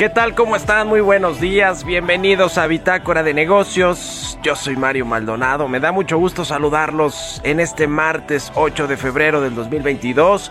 [0.00, 0.34] ¿Qué tal?
[0.34, 0.88] ¿Cómo están?
[0.88, 1.84] Muy buenos días.
[1.84, 4.38] Bienvenidos a Bitácora de Negocios.
[4.42, 5.68] Yo soy Mario Maldonado.
[5.68, 10.50] Me da mucho gusto saludarlos en este martes 8 de febrero del 2022.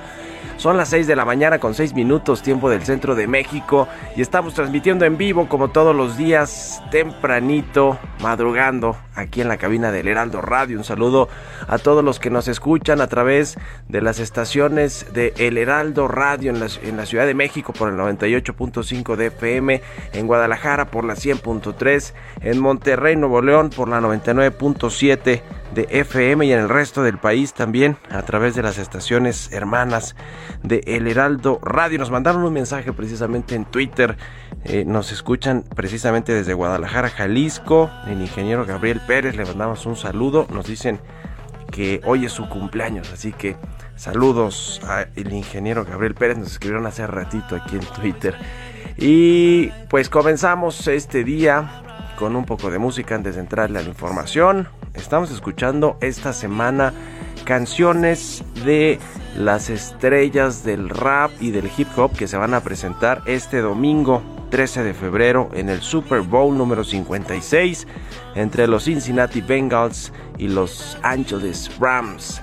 [0.60, 3.88] Son las 6 de la mañana con 6 minutos tiempo del centro de México
[4.18, 9.94] y estamos transmitiendo en vivo como todos los días tempranito, madrugando aquí en la cabina
[9.94, 10.78] del Heraldo Radio.
[10.78, 11.30] Un saludo
[11.66, 16.52] a todos los que nos escuchan a través de las estaciones de El Heraldo Radio
[16.52, 19.82] en la, en la Ciudad de México por el 98.5 de FM,
[20.12, 25.42] en Guadalajara por la 100.3, en Monterrey, Nuevo León por la 99.7
[25.74, 30.16] de FM y en el resto del país también a través de las estaciones hermanas
[30.64, 32.00] de El Heraldo Radio.
[32.00, 34.18] Nos mandaron un mensaje precisamente en Twitter.
[34.64, 37.90] Eh, nos escuchan precisamente desde Guadalajara, Jalisco.
[38.08, 40.48] El ingeniero Gabriel Pérez, le mandamos un saludo.
[40.52, 41.00] Nos dicen
[41.72, 43.56] que hoy es su cumpleaños, así que
[43.96, 46.38] saludos al ingeniero Gabriel Pérez.
[46.38, 48.36] Nos escribieron hace ratito aquí en Twitter.
[48.98, 51.84] Y pues comenzamos este día
[52.18, 54.68] con un poco de música antes de entrarle a la información.
[54.94, 56.94] Estamos escuchando esta semana
[57.50, 59.00] canciones de
[59.36, 64.22] las estrellas del rap y del hip hop que se van a presentar este domingo
[64.52, 67.88] 13 de febrero en el Super Bowl número 56
[68.36, 72.40] entre los Cincinnati Bengals y los Angeles Rams.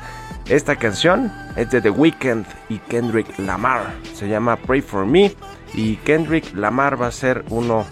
[0.49, 3.95] Esta canción es de The Weeknd y Kendrick Lamar.
[4.13, 5.33] Se llama Pray for Me
[5.73, 7.85] y Kendrick Lamar va a ser uno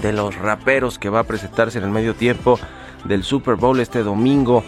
[0.00, 2.58] de los raperos que va a presentarse en el medio tiempo
[3.04, 4.64] del Super Bowl este domingo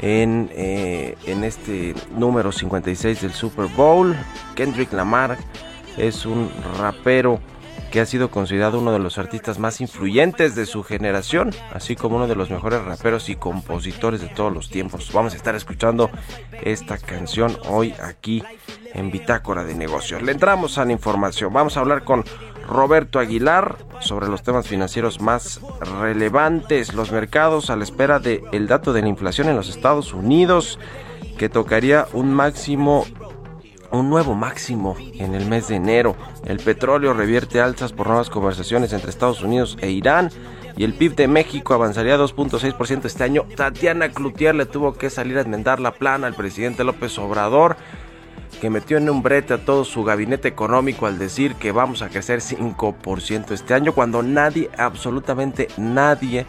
[0.00, 4.16] en, eh, en este número 56 del Super Bowl.
[4.54, 5.38] Kendrick Lamar
[5.96, 7.40] es un rapero
[7.94, 12.16] que ha sido considerado uno de los artistas más influyentes de su generación, así como
[12.16, 15.12] uno de los mejores raperos y compositores de todos los tiempos.
[15.12, 16.10] Vamos a estar escuchando
[16.60, 18.42] esta canción hoy aquí
[18.94, 20.22] en Bitácora de Negocios.
[20.22, 21.52] Le entramos a la información.
[21.52, 22.24] Vamos a hablar con
[22.68, 25.60] Roberto Aguilar sobre los temas financieros más
[26.00, 30.78] relevantes, los mercados a la espera del dato de la inflación en los Estados Unidos,
[31.38, 33.04] que tocaría un máximo
[33.98, 36.16] un nuevo máximo en el mes de enero.
[36.44, 40.30] El petróleo revierte alzas por nuevas conversaciones entre Estados Unidos e Irán.
[40.76, 43.44] Y el PIB de México avanzaría 2.6% este año.
[43.54, 47.76] Tatiana Cloutier le tuvo que salir a enmendar la plana al presidente López Obrador,
[48.60, 52.08] que metió en un brete a todo su gabinete económico al decir que vamos a
[52.08, 56.46] crecer 5% este año, cuando nadie, absolutamente nadie,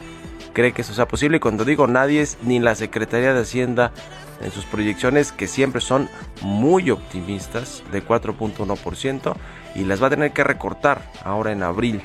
[0.53, 1.37] cree que eso sea posible.
[1.37, 3.91] Y cuando digo nadie es ni la Secretaría de Hacienda
[4.41, 6.09] en sus proyecciones que siempre son
[6.41, 9.35] muy optimistas de 4.1%
[9.75, 12.01] y las va a tener que recortar ahora en abril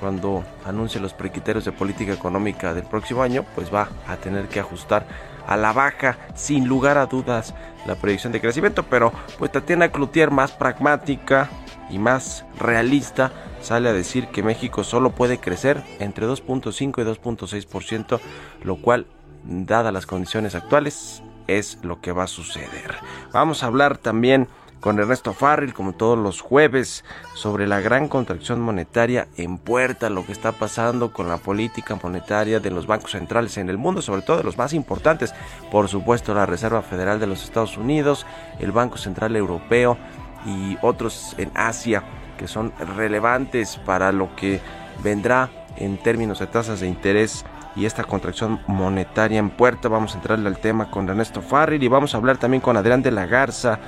[0.00, 4.60] cuando anuncie los precriterios de política económica del próximo año pues va a tener que
[4.60, 5.06] ajustar
[5.46, 7.54] a la baja sin lugar a dudas
[7.86, 11.50] la proyección de crecimiento pero pues Tatiana Cloutier más pragmática
[11.90, 18.20] y más realista sale a decir que México solo puede crecer entre 2.5 y 2.6%
[18.62, 19.06] lo cual
[19.44, 22.94] dadas las condiciones actuales es lo que va a suceder.
[23.32, 24.48] Vamos a hablar también
[24.84, 30.26] con Ernesto Farril, como todos los jueves, sobre la gran contracción monetaria en puerta, lo
[30.26, 34.20] que está pasando con la política monetaria de los bancos centrales en el mundo, sobre
[34.20, 35.32] todo de los más importantes,
[35.70, 38.26] por supuesto la Reserva Federal de los Estados Unidos,
[38.60, 39.96] el Banco Central Europeo
[40.44, 42.04] y otros en Asia
[42.36, 44.60] que son relevantes para lo que
[45.02, 45.48] vendrá
[45.78, 49.88] en términos de tasas de interés y esta contracción monetaria en puerta.
[49.88, 53.00] Vamos a entrarle al tema con Ernesto Farril y vamos a hablar también con Adrián
[53.00, 53.78] de la Garza,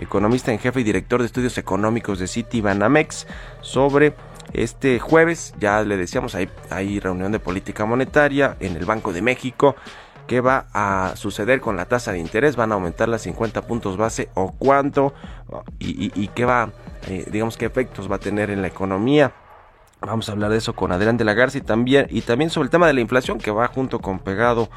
[0.00, 3.26] economista en jefe y director de estudios económicos de City Banamex,
[3.60, 4.14] sobre
[4.52, 5.54] este jueves.
[5.60, 9.76] Ya le decíamos, hay, reunión de política monetaria en el Banco de México.
[10.26, 12.54] ¿Qué va a suceder con la tasa de interés?
[12.54, 15.12] ¿Van a aumentar las 50 puntos base o cuánto?
[15.80, 16.70] ¿Y, qué va,
[17.08, 19.32] eh, digamos, qué efectos va a tener en la economía?
[20.00, 22.70] Vamos a hablar de eso con Adrián de la Garza también, y también sobre el
[22.70, 24.70] tema de la inflación que va junto con pegado.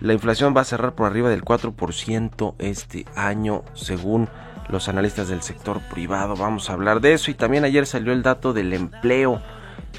[0.00, 4.28] La inflación va a cerrar por arriba del 4% este año según
[4.70, 6.36] los analistas del sector privado.
[6.36, 9.42] Vamos a hablar de eso y también ayer salió el dato del empleo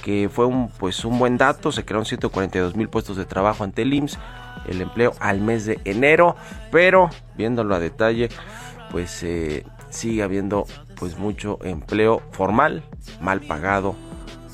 [0.03, 3.83] que fue un pues un buen dato, se crearon 142 mil puestos de trabajo ante
[3.83, 4.17] el IMSS,
[4.67, 6.35] el empleo al mes de enero,
[6.71, 8.29] pero viéndolo a detalle,
[8.89, 10.65] pues eh, sigue habiendo
[10.95, 12.83] pues mucho empleo formal,
[13.19, 13.95] mal pagado,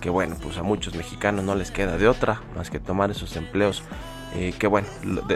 [0.01, 3.35] que bueno, pues a muchos mexicanos no les queda de otra más que tomar esos
[3.35, 3.83] empleos.
[4.35, 4.87] Eh, que bueno,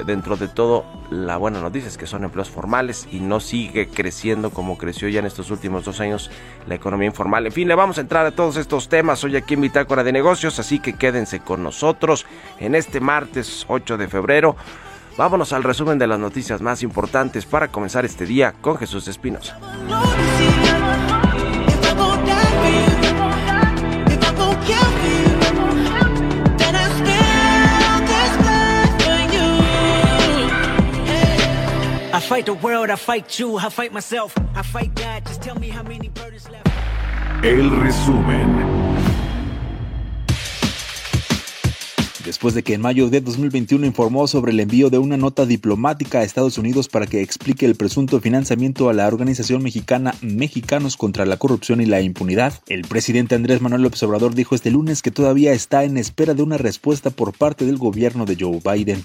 [0.05, 4.51] dentro de todo, la buena noticia es que son empleos formales y no sigue creciendo
[4.51, 6.29] como creció ya en estos últimos dos años
[6.67, 7.45] la economía informal.
[7.45, 10.11] En fin, le vamos a entrar a todos estos temas hoy aquí en Bitácora de
[10.11, 12.25] Negocios, así que quédense con nosotros
[12.59, 14.55] en este martes 8 de febrero.
[15.17, 19.57] Vámonos al resumen de las noticias más importantes para comenzar este día con Jesús Espinosa.
[37.43, 38.90] El resumen.
[42.25, 46.19] Después de que en mayo de 2021 informó sobre el envío de una nota diplomática
[46.19, 51.25] a Estados Unidos para que explique el presunto financiamiento a la organización mexicana Mexicanos contra
[51.25, 55.11] la Corrupción y la Impunidad, el presidente Andrés Manuel López Obrador dijo este lunes que
[55.11, 59.03] todavía está en espera de una respuesta por parte del gobierno de Joe Biden.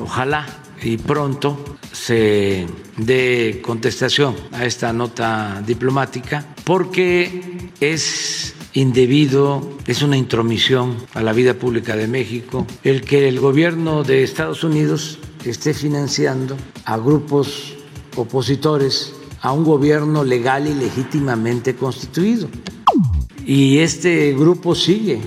[0.00, 0.46] Ojalá
[0.82, 10.96] y pronto se dé contestación a esta nota diplomática porque es indebido, es una intromisión
[11.14, 16.56] a la vida pública de México el que el gobierno de Estados Unidos esté financiando
[16.84, 17.74] a grupos
[18.16, 22.48] opositores a un gobierno legal y legítimamente constituido.
[23.46, 25.20] Y este grupo sigue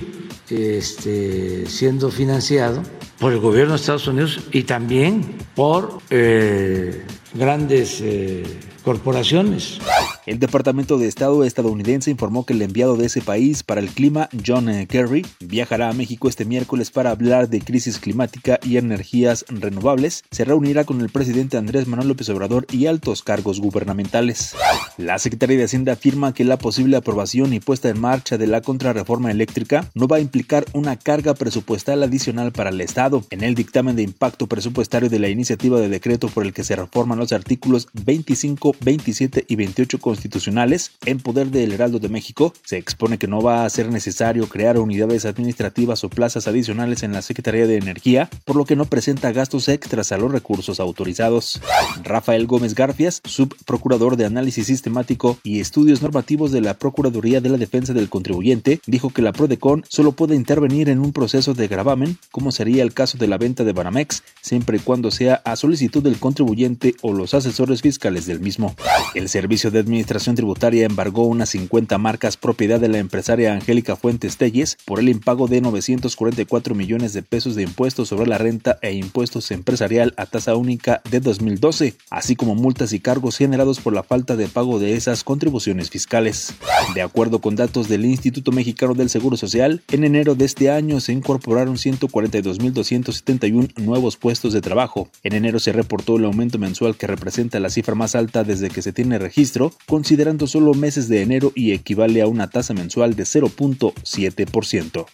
[0.50, 2.82] este, siendo financiado
[3.18, 8.44] por el gobierno de Estados Unidos y también por eh, grandes eh,
[8.84, 9.78] corporaciones.
[10.24, 14.28] El Departamento de Estado estadounidense informó que el enviado de ese país para el clima,
[14.46, 20.22] John Kerry, viajará a México este miércoles para hablar de crisis climática y energías renovables.
[20.30, 24.54] Se reunirá con el presidente Andrés Manuel López Obrador y altos cargos gubernamentales.
[24.96, 28.60] La Secretaría de Hacienda afirma que la posible aprobación y puesta en marcha de la
[28.60, 33.24] contrarreforma eléctrica no va a implicar una carga presupuestal adicional para el Estado.
[33.30, 36.76] En el dictamen de impacto presupuestario de la iniciativa de decreto por el que se
[36.76, 42.76] reforman los artículos 25, 27 y 28 constitucionales en poder del Heraldo de México, se
[42.76, 47.22] expone que no va a ser necesario crear unidades administrativas o plazas adicionales en la
[47.22, 51.62] Secretaría de Energía, por lo que no presenta gastos extras a los recursos autorizados.
[52.04, 57.56] Rafael Gómez Garfias, subprocurador de Análisis Sistemático y Estudios Normativos de la Procuraduría de la
[57.56, 62.18] Defensa del Contribuyente, dijo que la PRODECON solo puede intervenir en un proceso de gravamen,
[62.30, 66.02] como sería el caso de la venta de Banamex, siempre y cuando sea a solicitud
[66.02, 68.76] del contribuyente o los asesores fiscales del mismo.
[69.14, 73.94] El Servicio de Administración Administración Tributaria embargó unas 50 marcas propiedad de la empresaria Angélica
[73.94, 78.80] Fuentes Telles por el impago de 944 millones de pesos de impuestos sobre la renta
[78.82, 83.92] e impuestos empresarial a tasa única de 2012, así como multas y cargos generados por
[83.92, 86.52] la falta de pago de esas contribuciones fiscales.
[86.96, 90.98] De acuerdo con datos del Instituto Mexicano del Seguro Social, en enero de este año
[90.98, 95.08] se incorporaron 142.271 nuevos puestos de trabajo.
[95.22, 98.82] En enero se reportó el aumento mensual que representa la cifra más alta desde que
[98.82, 103.24] se tiene registro, considerando solo meses de enero y equivale a una tasa mensual de
[103.24, 105.04] 0.7%.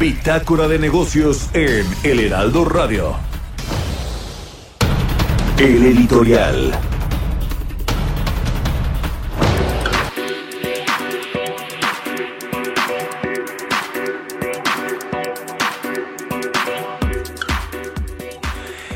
[0.00, 3.14] Bitácora de negocios en El Heraldo Radio.
[5.58, 6.72] El editorial.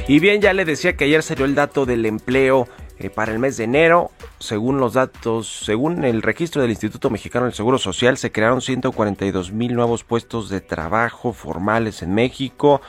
[0.09, 2.67] Y bien, ya le decía que ayer salió el dato del empleo
[2.99, 4.11] eh, para el mes de enero.
[4.39, 9.53] Según los datos, según el registro del Instituto Mexicano del Seguro Social, se crearon 142
[9.53, 12.81] mil nuevos puestos de trabajo formales en México.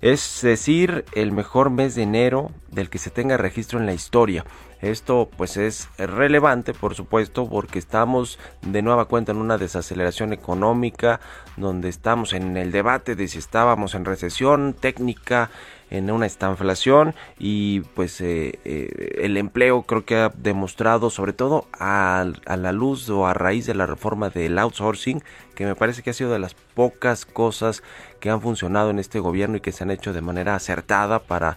[0.00, 4.44] Es decir, el mejor mes de enero del que se tenga registro en la historia.
[4.80, 11.18] Esto pues es relevante por supuesto porque estamos de nueva cuenta en una desaceleración económica
[11.56, 15.50] donde estamos en el debate de si estábamos en recesión técnica
[15.90, 21.66] en una estanflación y pues eh, eh, el empleo creo que ha demostrado sobre todo
[21.78, 25.22] a, a, la luz o a raíz de la reforma del outsourcing
[25.54, 27.82] que me parece que ha sido de las pocas cosas
[28.18, 31.56] que han funcionado en este gobierno y que se han hecho de manera acertada para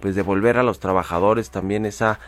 [0.00, 2.20] pues devolver a los trabajadores también esa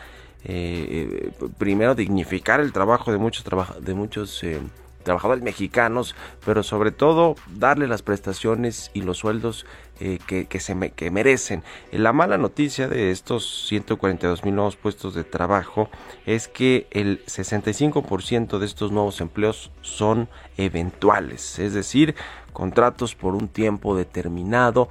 [0.45, 3.45] eh, primero dignificar el trabajo de muchos
[3.79, 4.59] de muchos eh,
[5.03, 9.65] trabajadores mexicanos, pero sobre todo darle las prestaciones y los sueldos
[9.99, 11.63] eh, que, que, se me, que merecen.
[11.91, 15.89] La mala noticia de estos 142 mil nuevos puestos de trabajo
[16.25, 22.15] es que el 65% de estos nuevos empleos son eventuales, es decir,
[22.53, 24.89] contratos por un tiempo determinado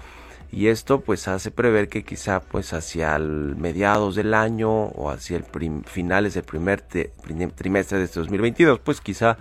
[0.53, 5.45] y esto pues hace prever que quizá pues hacia mediados del año o hacia el
[5.87, 9.39] finales del primer trimestre de este 2022 pues quizá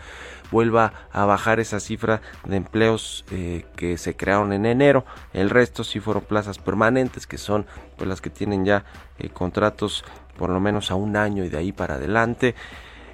[0.51, 5.05] vuelva a bajar esa cifra de empleos eh, que se crearon en enero.
[5.33, 7.65] El resto sí fueron plazas permanentes que son
[7.97, 8.85] pues las que tienen ya
[9.19, 10.05] eh, contratos
[10.37, 12.55] por lo menos a un año y de ahí para adelante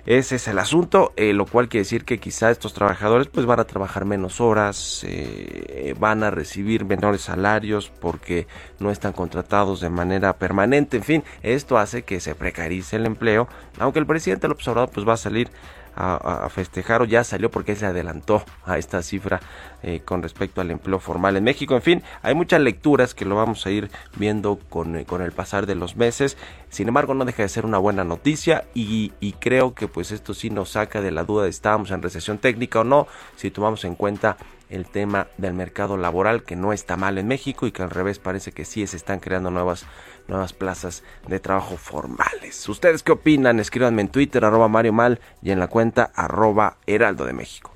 [0.07, 3.59] ese es el asunto, eh, lo cual quiere decir que quizá estos trabajadores pues van
[3.59, 8.47] a trabajar menos horas, eh, van a recibir menores salarios porque
[8.79, 10.95] no están contratados de manera permanente.
[10.95, 13.49] En fin, esto hace que se precarice el empleo,
[13.79, 15.49] aunque el presidente López Obrador pues va a salir
[15.97, 19.39] a, festejar o ya salió porque se adelantó a esta cifra
[19.83, 21.75] eh, con respecto al empleo formal en México.
[21.75, 25.31] En fin, hay muchas lecturas que lo vamos a ir viendo con, eh, con el
[25.31, 26.37] pasar de los meses.
[26.69, 30.33] Sin embargo, no deja de ser una buena noticia y, y creo que pues esto
[30.33, 33.83] sí nos saca de la duda de estábamos en recesión técnica o no, si tomamos
[33.85, 34.37] en cuenta
[34.69, 38.19] el tema del mercado laboral que no está mal en México y que al revés
[38.19, 39.85] parece que sí se están creando nuevas
[40.27, 42.67] nuevas plazas de trabajo formales.
[42.69, 43.59] ¿Ustedes qué opinan?
[43.59, 47.71] Escríbanme en Twitter arroba Mario Mal y en la cuenta arroba Heraldo de México.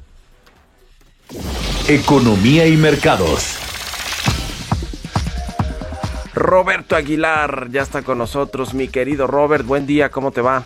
[1.87, 3.57] Economía y mercados.
[6.33, 9.65] Roberto Aguilar ya está con nosotros, mi querido Robert.
[9.65, 10.63] Buen día, ¿cómo te va?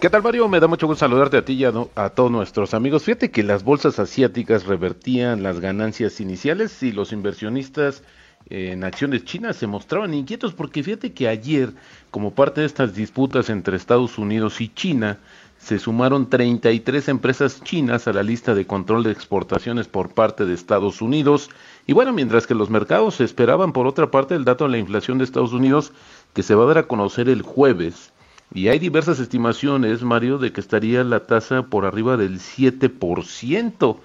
[0.00, 0.48] ¿Qué tal, Mario?
[0.48, 3.04] Me da mucho gusto saludarte a ti y a, a, todos nuestros amigos.
[3.04, 8.02] Fíjate que las bolsas asiáticas revertían las ganancias iniciales y los inversionistas
[8.50, 11.72] en acciones chinas se mostraban inquietos porque fíjate que ayer,
[12.10, 15.18] como parte de estas disputas entre Estados Unidos y China,
[15.58, 20.52] se sumaron 33 empresas chinas a la lista de control de exportaciones por parte de
[20.52, 21.48] Estados Unidos.
[21.86, 25.16] Y bueno, mientras que los mercados esperaban por otra parte el dato de la inflación
[25.16, 25.92] de Estados Unidos
[26.34, 28.12] que se va a dar a conocer el jueves,
[28.52, 33.96] y hay diversas estimaciones, Mario, de que estaría la tasa por arriba del 7%.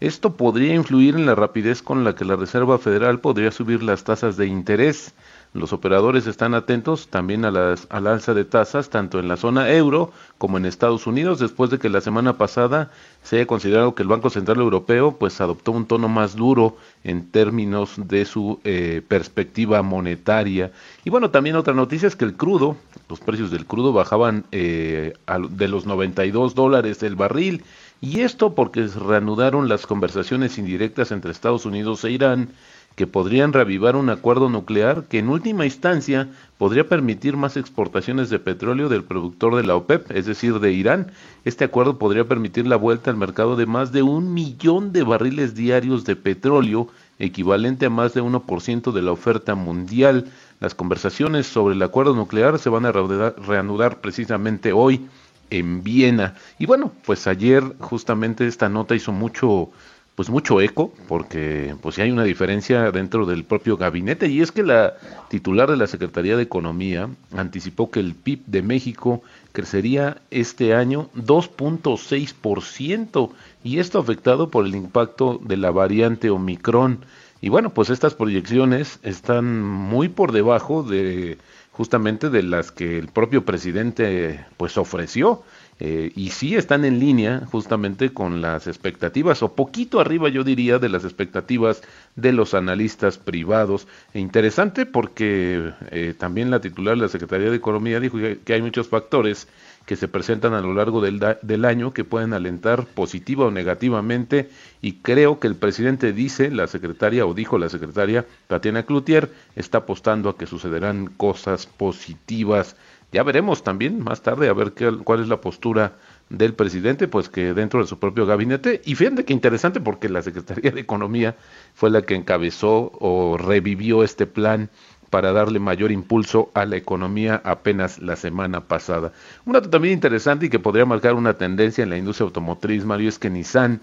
[0.00, 4.04] Esto podría influir en la rapidez con la que la Reserva Federal podría subir las
[4.04, 5.12] tasas de interés.
[5.54, 9.72] Los operadores están atentos también a las, al alza de tasas tanto en la zona
[9.72, 12.92] euro como en Estados Unidos después de que la semana pasada
[13.24, 17.28] se haya considerado que el Banco Central Europeo pues adoptó un tono más duro en
[17.30, 20.70] términos de su eh, perspectiva monetaria.
[21.04, 22.76] Y bueno, también otra noticia es que el crudo,
[23.08, 25.14] los precios del crudo bajaban eh,
[25.50, 27.64] de los 92 dólares el barril
[28.00, 32.50] y esto porque reanudaron las conversaciones indirectas entre Estados Unidos e Irán
[32.98, 36.28] que podrían reavivar un acuerdo nuclear que en última instancia
[36.58, 41.12] podría permitir más exportaciones de petróleo del productor de la OPEP, es decir, de Irán.
[41.44, 45.54] Este acuerdo podría permitir la vuelta al mercado de más de un millón de barriles
[45.54, 46.88] diarios de petróleo,
[47.20, 50.26] equivalente a más de 1% de la oferta mundial.
[50.58, 55.06] Las conversaciones sobre el acuerdo nuclear se van a reanudar precisamente hoy
[55.50, 56.34] en Viena.
[56.58, 59.70] Y bueno, pues ayer justamente esta nota hizo mucho
[60.18, 64.64] pues mucho eco porque pues hay una diferencia dentro del propio gabinete y es que
[64.64, 64.94] la
[65.28, 71.08] titular de la Secretaría de Economía anticipó que el PIB de México crecería este año
[71.14, 73.30] 2.6%
[73.62, 77.04] y esto afectado por el impacto de la variante Omicron.
[77.40, 81.38] Y bueno, pues estas proyecciones están muy por debajo de
[81.78, 85.44] justamente de las que el propio presidente pues ofreció.
[85.78, 90.80] Eh, y sí están en línea justamente con las expectativas, o poquito arriba yo diría
[90.80, 91.82] de las expectativas
[92.16, 93.86] de los analistas privados.
[94.12, 98.60] E interesante porque eh, también la titular de la Secretaría de Economía dijo que hay
[98.60, 99.46] muchos factores
[99.88, 104.50] que se presentan a lo largo del, del, año que pueden alentar positiva o negativamente
[104.82, 109.78] y creo que el presidente dice, la secretaria o dijo la secretaria Tatiana Cloutier, está
[109.78, 112.76] apostando a que sucederán cosas positivas.
[113.12, 115.94] Ya veremos también más tarde a ver qué, cuál es la postura
[116.28, 120.20] del presidente, pues que dentro de su propio gabinete, y fíjense que interesante porque la
[120.20, 121.34] Secretaría de Economía
[121.72, 124.68] fue la que encabezó o revivió este plan
[125.10, 129.12] para darle mayor impulso a la economía apenas la semana pasada.
[129.46, 133.08] Un dato también interesante y que podría marcar una tendencia en la industria automotriz, Mario,
[133.08, 133.80] es que Nissan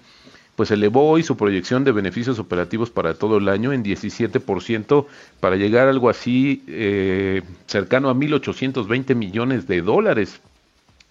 [0.55, 5.05] pues elevó hoy su proyección de beneficios operativos para todo el año en 17%
[5.39, 10.39] para llegar a algo así eh, cercano a 1.820 millones de dólares,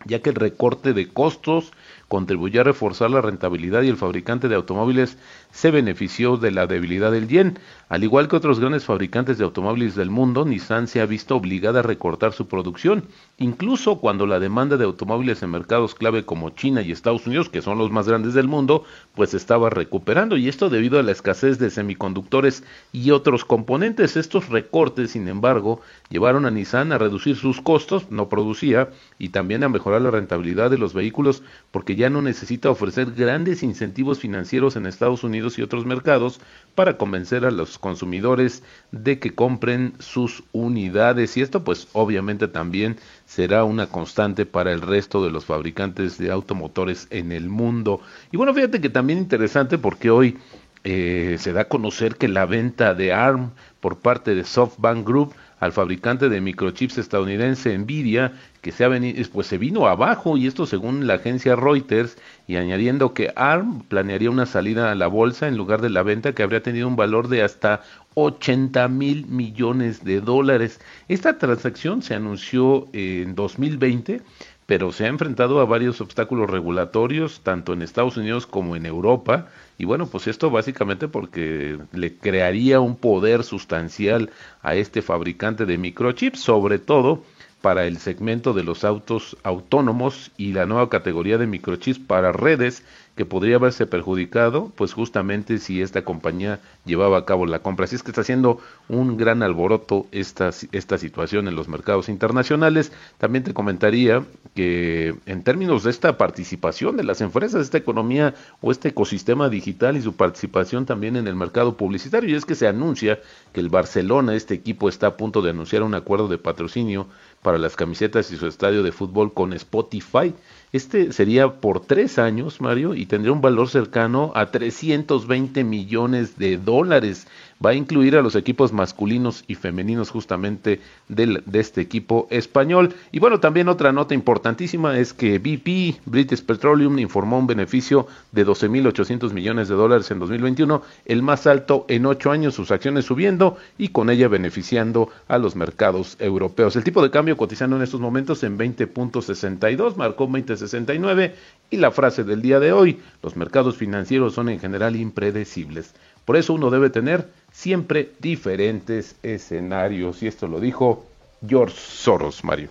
[0.07, 1.73] ya que el recorte de costos
[2.09, 5.19] contribuyó a reforzar la rentabilidad y el fabricante de automóviles
[5.55, 7.61] se benefició de la debilidad del yen.
[7.89, 11.79] Al igual que otros grandes fabricantes de automóviles del mundo, Nissan se ha visto obligada
[11.79, 13.05] a recortar su producción,
[13.39, 17.63] incluso cuando la demanda de automóviles en mercados clave como China y Estados Unidos, que
[17.63, 18.83] son los más grandes del mundo,
[19.15, 24.17] pues estaba recuperando y esto debido a la escasez de semiconductores y otros componentes.
[24.17, 25.81] Estos recortes, sin embargo,
[26.11, 28.89] llevaron a Nissan a reducir sus costos, no producía,
[29.21, 33.63] y también a mejorar la rentabilidad de los vehículos porque ya no necesita ofrecer grandes
[33.63, 36.41] incentivos financieros en Estados Unidos y otros mercados
[36.75, 42.97] para convencer a los consumidores de que compren sus unidades y esto pues obviamente también
[43.27, 48.01] será una constante para el resto de los fabricantes de automotores en el mundo.
[48.33, 50.39] Y bueno, fíjate que también interesante porque hoy
[50.85, 55.35] eh, se da a conocer que la venta de ARM por parte de SoftBank Group
[55.65, 60.47] al fabricante de microchips estadounidense Nvidia, que se, ha venido, pues se vino abajo, y
[60.47, 65.49] esto según la agencia Reuters, y añadiendo que ARM planearía una salida a la bolsa
[65.49, 67.81] en lugar de la venta que habría tenido un valor de hasta
[68.13, 70.81] 80 mil millones de dólares.
[71.09, 74.21] Esta transacción se anunció en 2020
[74.67, 79.49] pero se ha enfrentado a varios obstáculos regulatorios, tanto en Estados Unidos como en Europa,
[79.77, 84.31] y bueno, pues esto básicamente porque le crearía un poder sustancial
[84.63, 87.23] a este fabricante de microchips, sobre todo
[87.61, 92.85] para el segmento de los autos autónomos y la nueva categoría de microchips para redes
[93.17, 97.85] que podría haberse perjudicado, pues justamente si esta compañía llevaba a cabo la compra.
[97.85, 102.93] Así es que está haciendo un gran alboroto esta, esta situación en los mercados internacionales.
[103.19, 104.25] También te comentaría
[104.55, 109.97] que en términos de esta participación de las empresas, esta economía o este ecosistema digital
[109.97, 113.21] y su participación también en el mercado publicitario, y es que se anuncia
[113.53, 117.07] que el Barcelona, este equipo, está a punto de anunciar un acuerdo de patrocinio
[117.43, 120.35] para las camisetas y su estadio de fútbol con Spotify.
[120.75, 126.57] Este sería por tres años, Mario, y tendría un valor cercano a 320 millones de
[126.57, 127.29] dólares
[127.65, 132.95] va a incluir a los equipos masculinos y femeninos justamente del, de este equipo español.
[133.13, 138.47] Y bueno, también otra nota importantísima es que BP, British Petroleum, informó un beneficio de
[138.47, 143.57] 12.800 millones de dólares en 2021, el más alto en ocho años, sus acciones subiendo
[143.79, 146.77] y con ella beneficiando a los mercados europeos.
[146.77, 151.33] El tipo de cambio cotizando en estos momentos en 20.62, marcó 20.69
[151.71, 155.95] y la frase del día de hoy, los mercados financieros son en general impredecibles.
[156.25, 160.23] Por eso uno debe tener siempre diferentes escenarios.
[160.23, 161.05] Y esto lo dijo
[161.47, 162.69] George Soros, Mario.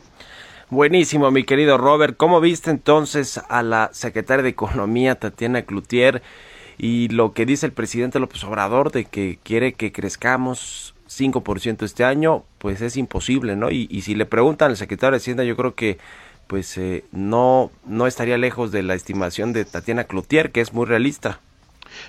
[0.69, 2.17] Buenísimo, mi querido Robert.
[2.17, 6.23] ¿Cómo viste entonces a la secretaria de Economía, Tatiana Cloutier,
[6.79, 12.03] y lo que dice el presidente López Obrador de que quiere que crezcamos 5% este
[12.03, 12.43] año?
[12.57, 13.69] Pues es imposible, ¿no?
[13.69, 15.99] Y, si le preguntan al secretario de Hacienda, yo creo que
[16.47, 20.85] pues eh, no, no estaría lejos de la estimación de Tatiana Cloutier, que es muy
[20.87, 21.39] realista.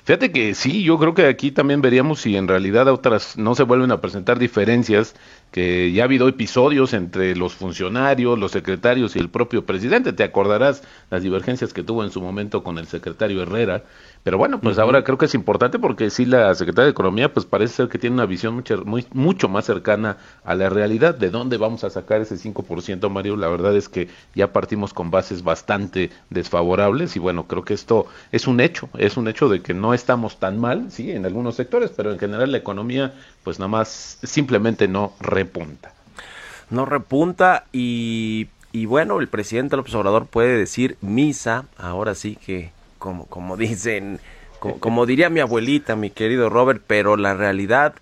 [0.04, 3.62] Fíjate que sí, yo creo que aquí también veríamos si en realidad otras no se
[3.62, 5.14] vuelven a presentar diferencias,
[5.50, 10.12] que ya ha habido episodios entre los funcionarios, los secretarios y el propio presidente.
[10.12, 13.84] Te acordarás las divergencias que tuvo en su momento con el secretario Herrera.
[14.24, 17.44] Pero bueno, pues ahora creo que es importante porque sí la secretaria de Economía pues
[17.44, 21.14] parece ser que tiene una visión mucho, muy, mucho más cercana a la realidad.
[21.14, 23.36] ¿De dónde vamos a sacar ese 5%, Mario?
[23.36, 28.06] La verdad es que ya partimos con bases bastante desfavorables y bueno, creo que esto
[28.32, 31.56] es un hecho, es un hecho de que no estamos tan mal, sí, en algunos
[31.56, 35.92] sectores, pero en general la economía pues nada más simplemente no repunta.
[36.70, 42.72] No repunta y, y bueno, el presidente López Obrador puede decir misa, ahora sí que
[42.98, 44.18] como, como dicen,
[44.58, 47.94] como, diría mi abuelita, mi querido Robert, pero la realidad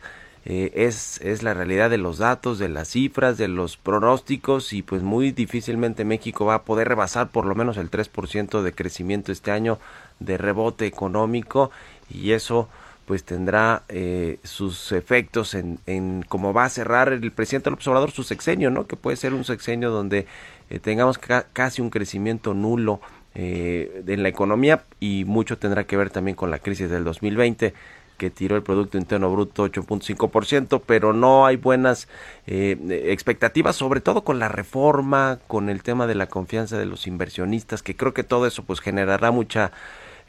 [0.45, 4.83] eh, es, es la realidad de los datos, de las cifras, de los pronósticos y
[4.83, 9.33] pues muy difícilmente México va a poder rebasar por lo menos el 3% de crecimiento
[9.33, 9.79] este año
[10.25, 11.71] de rebote económico
[12.11, 12.69] y eso
[13.07, 18.13] pues tendrá eh, sus efectos en, en cómo va a cerrar el presidente López Obrador
[18.13, 18.87] su sexenio, ¿no?
[18.87, 20.27] Que puede ser un sexenio donde
[20.71, 23.01] eh, tengamos ca- casi un crecimiento nulo
[23.35, 27.75] eh, en la economía y mucho tendrá que ver también con la crisis del 2020
[28.19, 32.07] que tiró el Producto Interno Bruto 8.5%, pero no hay buenas
[32.47, 37.09] eh, expectativas, sobre todo con la reforma, con el tema de la confianza de los
[37.09, 39.73] inversionistas, que creo que todo eso pues generará mucha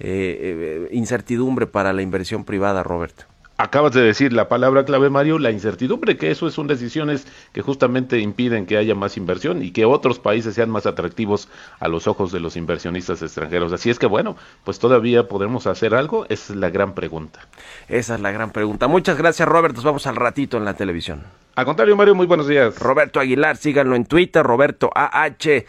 [0.05, 3.23] eh, eh, incertidumbre para la inversión privada, Robert.
[3.55, 8.19] Acabas de decir la palabra clave, Mario, la incertidumbre, que eso son decisiones que justamente
[8.19, 11.47] impiden que haya más inversión y que otros países sean más atractivos
[11.79, 13.71] a los ojos de los inversionistas extranjeros.
[13.71, 14.35] Así es que bueno,
[14.65, 17.39] pues todavía podremos hacer algo, esa es la gran pregunta.
[17.87, 18.89] Esa es la gran pregunta.
[18.89, 19.75] Muchas gracias, Robert.
[19.75, 21.23] Nos vamos al ratito en la televisión.
[21.55, 22.77] Al contrario, Mario, muy buenos días.
[22.79, 25.63] Roberto Aguilar, síganlo en Twitter, Roberto AH.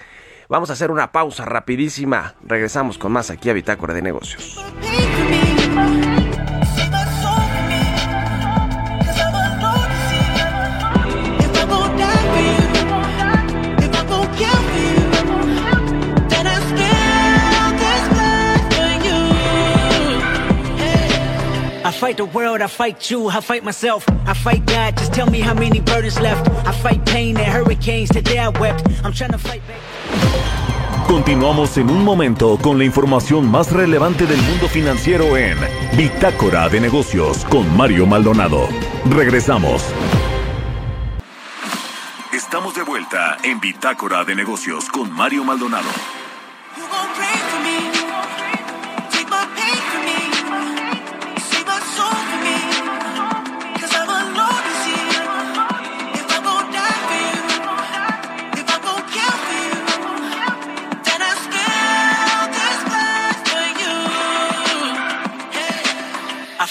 [0.49, 2.35] Vamos a hacer una pausa rapidísima.
[2.43, 4.65] Regresamos con más aquí a Bitácora de Negocios.
[21.95, 24.97] Fight the world, I fight you, I fight myself, I fight God.
[24.97, 26.49] Just tell me how many burdens left.
[26.67, 28.11] I fight pain and hurricanes.
[28.11, 28.87] Today I wept.
[29.05, 29.81] I'm trying to fight back.
[31.07, 35.57] Continuamos en un momento con la información más relevante del mundo financiero en
[35.97, 38.69] Bitácora de Negocios con Mario Maldonado.
[39.11, 39.85] Regresamos.
[42.33, 45.89] Estamos de vuelta en Bitácora de Negocios con Mario Maldonado.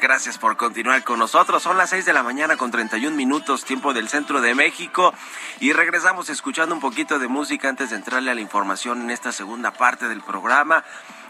[0.00, 1.62] Gracias por continuar con nosotros.
[1.62, 5.12] Son las 6 de la mañana con 31 minutos, tiempo del centro de México.
[5.60, 9.30] Y regresamos escuchando un poquito de música antes de entrarle a la información en esta
[9.30, 10.84] segunda parte del programa.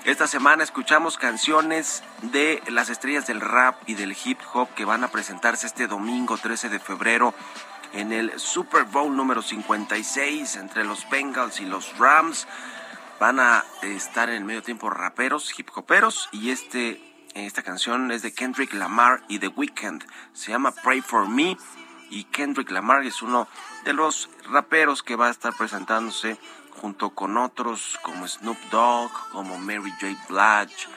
[0.04, 5.02] Esta semana escuchamos canciones de las estrellas del rap y del hip hop que van
[5.02, 7.34] a presentarse este domingo 13 de febrero
[7.92, 12.46] en el Super Bowl número 56 entre los Bengals y los Rams
[13.18, 18.22] van a estar en el medio tiempo raperos, hip hoperos y este esta canción es
[18.22, 20.04] de Kendrick Lamar y The Weeknd.
[20.32, 21.56] Se llama Pray for Me
[22.10, 23.48] y Kendrick Lamar es uno
[23.84, 26.38] de los raperos que va a estar presentándose
[26.80, 30.16] junto con otros como Snoop Dogg, como Mary J.
[30.28, 30.88] Blige,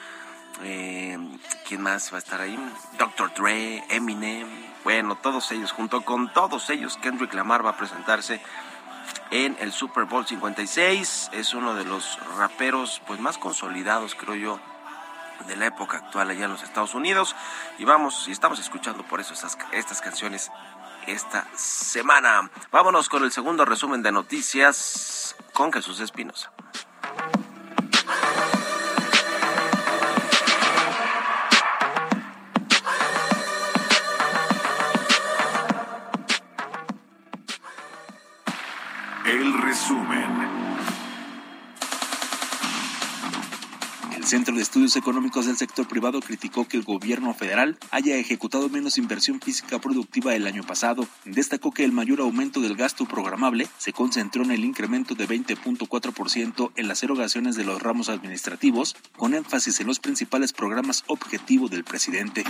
[0.62, 1.18] eh,
[1.66, 2.58] ¿quién más va a estar ahí?
[2.98, 3.32] Dr.
[3.34, 4.48] Dre, Eminem,
[4.82, 8.40] bueno, todos ellos, junto con todos ellos, Kendrick Lamar va a presentarse
[9.30, 11.30] en el Super Bowl 56.
[11.32, 14.60] Es uno de los raperos pues más consolidados, creo yo,
[15.46, 17.34] de la época actual allá en los Estados Unidos.
[17.78, 20.50] Y vamos, y estamos escuchando por eso estas, estas canciones
[21.06, 22.50] esta semana.
[22.70, 26.52] Vámonos con el segundo resumen de noticias con Jesús Espinosa.
[44.54, 49.40] De Estudios Económicos del Sector Privado criticó que el gobierno federal haya ejecutado menos inversión
[49.40, 51.08] física productiva el año pasado.
[51.24, 56.70] Destacó que el mayor aumento del gasto programable se concentró en el incremento de 20.4%
[56.76, 61.82] en las erogaciones de los ramos administrativos, con énfasis en los principales programas objetivo del
[61.82, 62.44] presidente.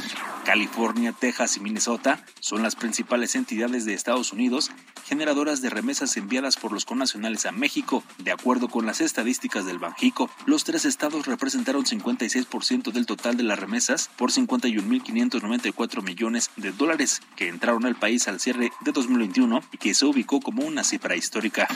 [0.44, 4.70] California, Texas y Minnesota son las principales entidades de Estados Unidos
[5.04, 8.02] generadoras de remesas enviadas por los connacionales a México.
[8.18, 13.42] De acuerdo con las estadísticas del Banjico, los tres estados representaron 56% del total de
[13.42, 19.60] las remesas por 51.594 millones de dólares que entraron al país al cierre de 2021
[19.72, 21.68] y que se ubicó como una cifra histórica.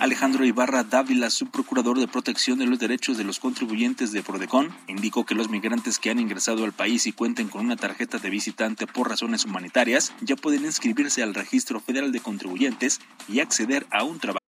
[0.00, 5.24] Alejandro Ibarra Dávila, subprocurador de protección de los derechos de los contribuyentes de Prodecon, indicó
[5.24, 8.86] que los migrantes que han ingresado al país y cuenten con una tarjeta de visitante
[8.86, 14.18] por razones humanitarias ya pueden inscribirse al Registro Federal de Contribuyentes y acceder a un
[14.18, 14.47] trabajo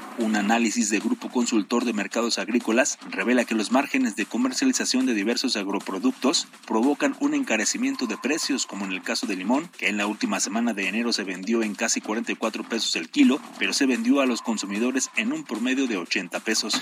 [0.17, 5.13] Un análisis de Grupo Consultor de Mercados Agrícolas revela que los márgenes de comercialización de
[5.13, 9.97] diversos agroproductos provocan un encarecimiento de precios, como en el caso del limón, que en
[9.97, 13.85] la última semana de enero se vendió en casi 44 pesos el kilo, pero se
[13.85, 16.79] vendió a los consumidores en un promedio de 80 pesos.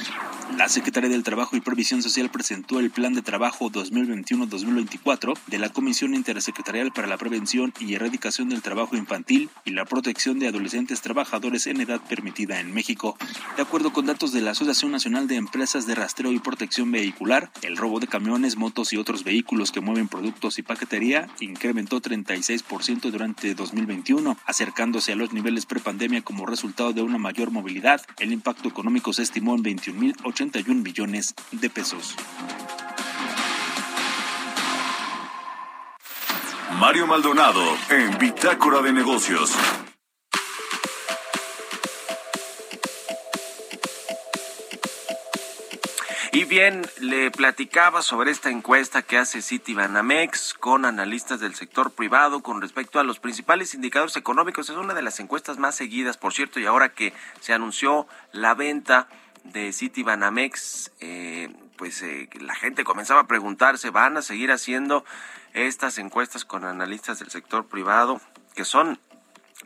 [0.57, 5.69] La Secretaría del Trabajo y Previsión Social presentó el Plan de Trabajo 2021-2024 de la
[5.69, 11.01] Comisión Intersecretarial para la Prevención y Erradicación del Trabajo Infantil y la Protección de Adolescentes
[11.01, 13.17] Trabajadores en Edad Permitida en México.
[13.59, 17.51] De acuerdo con datos de la Asociación Nacional de Empresas de Rastreo y Protección Vehicular,
[17.61, 23.11] el robo de camiones, motos y otros vehículos que mueven productos y paquetería incrementó 36%
[23.11, 28.01] durante 2021, acercándose a los niveles prepandemia como resultado de una mayor movilidad.
[28.19, 32.15] El impacto económico se estimó en 21.081 billones de pesos.
[36.79, 39.53] Mario Maldonado en Bitácora de Negocios.
[46.31, 52.43] Y bien, le platicaba sobre esta encuesta que hace Citibanamex con analistas del sector privado
[52.43, 54.69] con respecto a los principales indicadores económicos.
[54.69, 58.53] Es una de las encuestas más seguidas, por cierto, y ahora que se anunció la
[58.53, 59.07] venta
[59.43, 65.05] de Citibanamex, eh, pues eh, la gente comenzaba a preguntarse, ¿van a seguir haciendo
[65.53, 68.21] estas encuestas con analistas del sector privado
[68.55, 68.99] que son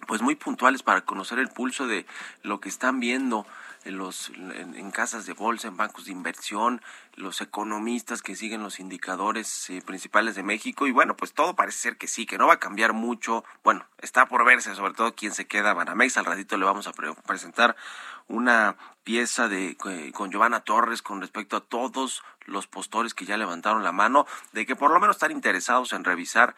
[0.08, 2.06] pues muy puntuales para conocer el pulso de
[2.42, 3.46] lo que están viendo
[3.86, 6.82] en, los, en, casas de bolsa, en bancos de inversión,
[7.16, 11.78] los economistas que siguen los indicadores eh, principales de México y bueno, pues todo parece
[11.78, 13.44] ser que sí, que no va a cambiar mucho.
[13.64, 16.18] Bueno, está por verse sobre todo quién se queda Banamex.
[16.18, 17.76] Al ratito le vamos a presentar
[18.28, 23.38] una pieza de eh, con Giovanna Torres con respecto a todos los postores que ya
[23.38, 26.56] levantaron la mano de que por lo menos están interesados en revisar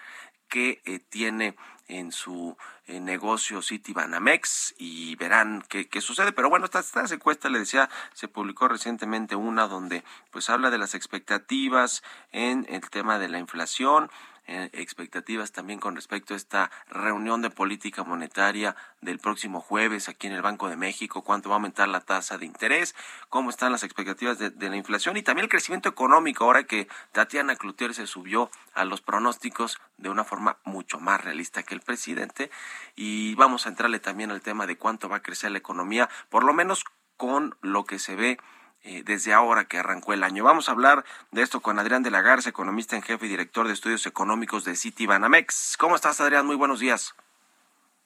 [0.48, 1.56] qué eh, tiene
[1.88, 6.32] en su eh, negocio City Banamex y verán qué, qué sucede.
[6.32, 10.78] Pero bueno, esta, esta encuesta, le decía, se publicó recientemente una donde pues habla de
[10.78, 14.10] las expectativas en el tema de la inflación
[14.48, 20.28] eh, expectativas también con respecto a esta reunión de política monetaria del próximo jueves aquí
[20.28, 22.96] en el Banco de México, cuánto va a aumentar la tasa de interés,
[23.30, 27.56] cómo están las expectativas de, la inflación y también el crecimiento económico, ahora que Tatiana
[27.56, 32.52] Cloutier se subió a los pronósticos de una forma mucho más realista que el presidente.
[32.96, 36.44] Y vamos a entrarle también al tema de cuánto va a crecer la economía, por
[36.44, 36.84] lo menos
[37.18, 38.38] con lo que se ve
[38.86, 40.44] eh, desde ahora que arrancó el año.
[40.44, 43.66] Vamos a hablar de esto con Adrián de la Garza, economista en jefe y director
[43.66, 45.76] de estudios económicos de Citibanamex.
[45.80, 46.46] ¿Cómo estás, Adrián?
[46.46, 47.16] Muy buenos días.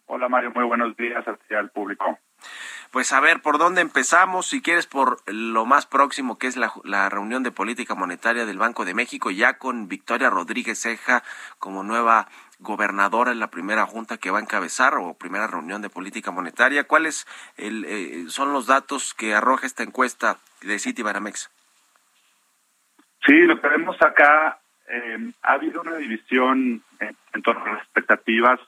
[0.08, 0.52] Hola, Mario.
[0.56, 2.18] Muy buenos días al público.
[2.92, 4.48] Pues a ver, ¿por dónde empezamos?
[4.48, 8.58] Si quieres, por lo más próximo, que es la, la, reunión de política monetaria del
[8.58, 11.24] Banco de México, ya con Victoria Rodríguez Ceja
[11.60, 15.90] como nueva gobernadora en la primera junta que va a encabezar o primera reunión de
[15.90, 16.86] política monetaria.
[16.86, 21.50] ¿Cuáles eh, son los datos que arroja esta encuesta de Citibanamex?
[23.26, 28.60] Sí, lo que vemos acá, eh, ha habido una división en, torno a las expectativas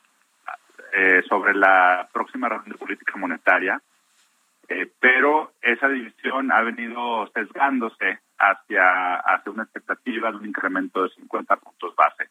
[0.94, 3.82] eh, sobre la próxima reunión de política monetaria,
[4.68, 11.10] eh, pero esa división ha venido sesgándose hacia, hacia una expectativa de un incremento de
[11.10, 12.30] 50 puntos base.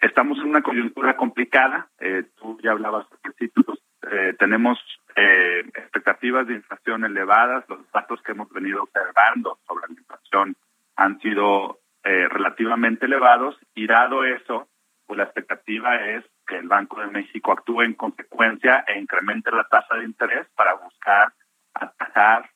[0.00, 1.88] Estamos en una coyuntura complicada,
[2.36, 3.78] tú ya hablabas principio, pues,
[4.10, 4.78] eh, tenemos
[5.16, 10.56] eh, expectativas de inflación elevadas, los datos que hemos venido observando sobre la inflación
[10.96, 14.68] han sido eh, relativamente elevados y dado eso,
[15.06, 19.64] pues la expectativa es que el Banco de México actúe en consecuencia e incremente la
[19.64, 21.32] tasa de interés para buscar
[21.74, 22.50] atajar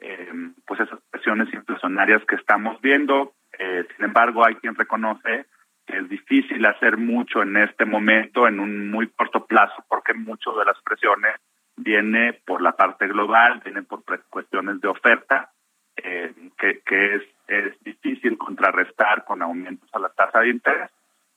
[0.00, 0.32] eh,
[0.66, 3.34] pues esas presiones inflacionarias que estamos viendo.
[3.58, 5.46] Eh, sin embargo, hay quien reconoce
[5.88, 10.64] es difícil hacer mucho en este momento, en un muy corto plazo, porque mucho de
[10.64, 11.36] las presiones
[11.76, 15.50] viene por la parte global, viene por cuestiones de oferta,
[15.96, 20.90] eh, que, que es, es difícil contrarrestar con aumentos a la tasa de interés.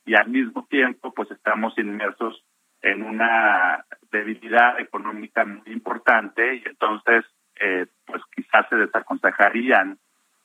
[0.04, 2.44] Y al mismo tiempo pues estamos inmersos
[2.82, 7.24] en una debilidad económica muy importante y entonces
[7.60, 9.98] eh, pues quizás se desaconsejarían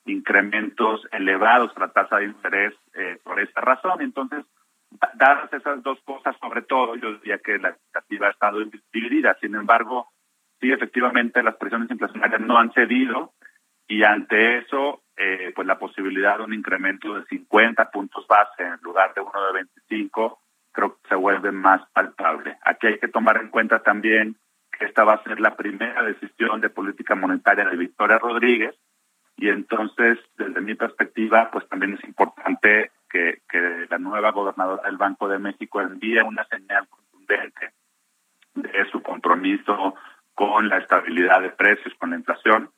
[0.07, 4.01] incrementos elevados a la tasa de interés eh, por esa razón.
[4.01, 4.45] Entonces,
[5.15, 8.59] dadas esas dos cosas, sobre todo, yo diría que la expectativa ha estado
[8.93, 9.37] dividida.
[9.41, 10.07] Sin embargo,
[10.59, 13.33] sí, efectivamente, las presiones inflacionarias no han cedido
[13.87, 18.79] y ante eso, eh, pues la posibilidad de un incremento de 50 puntos base en
[18.81, 20.41] lugar de uno de 25,
[20.71, 22.57] creo que se vuelve más palpable.
[22.63, 24.35] Aquí hay que tomar en cuenta también
[24.77, 28.75] que esta va a ser la primera decisión de política monetaria de Victoria Rodríguez
[29.37, 34.97] y entonces, desde mi perspectiva, pues también es importante que, que la nueva gobernadora del
[34.97, 37.71] Banco de México envíe una señal contundente
[38.55, 39.93] de su compromiso
[40.33, 42.71] con la estabilidad de precios, con la inflación,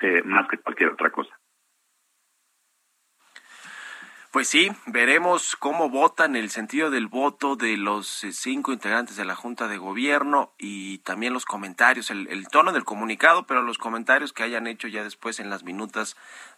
[0.00, 1.38] eh, más que cualquier otra cosa.
[4.30, 9.24] Pues sí, veremos cómo votan el sentido del voto de los eh, cinco integrantes de
[9.24, 13.78] la Junta de Gobierno y también los comentarios, el, el, tono del comunicado, pero los
[13.78, 16.14] comentarios que hayan hecho ya después en las minutas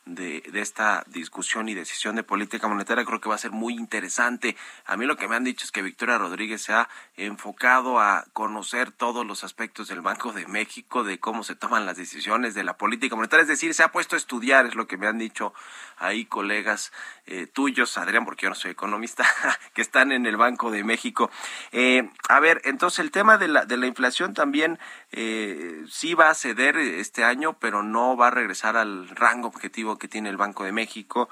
[0.07, 4.57] de, esta discusión y decisión de política monetaria creo que va a ser muy interesante.
[4.87, 8.27] A mí lo que me han dicho es que Victoria Rodríguez se ha enfocado a
[8.33, 12.65] conocer todos los aspectos del Banco de México, de cómo se toman las decisiones de
[12.65, 15.19] la política monetaria, es decir, se ha puesto a estudiar, es lo que me han
[15.19, 15.53] dicho
[15.97, 16.93] ahí colegas
[17.27, 19.25] eh, tuyos, Adrián, porque yo no soy economista,
[19.75, 21.31] que están en el Banco de México.
[21.73, 24.79] Eh, a ver, entonces el tema de la, de la inflación también
[25.13, 29.89] eh, sí va a ceder este año, pero no va a regresar al rango objetivo
[29.98, 31.29] que tiene el Banco de México,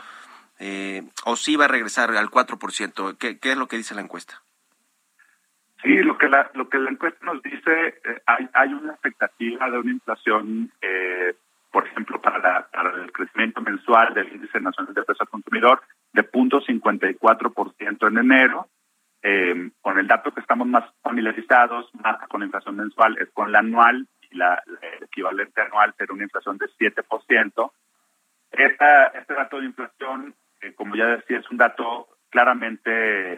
[0.58, 3.16] eh, o sí va a regresar al 4%.
[3.18, 4.42] ¿Qué, ¿Qué es lo que dice la encuesta?
[5.82, 9.70] Sí, lo que la, lo que la encuesta nos dice, eh, hay, hay una expectativa
[9.70, 11.34] de una inflación, eh,
[11.70, 15.80] por ejemplo, para, la, para el crecimiento mensual del índice nacional de precios al consumidor
[16.12, 18.68] de 0.54% en enero.
[19.22, 23.50] Eh, con el dato que estamos más familiarizados, más con la inflación mensual, es con
[23.50, 24.62] la anual y la,
[25.00, 27.72] equivalente anual será una inflación de 7%.
[28.52, 33.34] Esta, este dato de inflación, eh, como ya decía, es un dato claramente